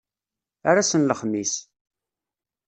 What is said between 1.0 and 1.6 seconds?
lexmis!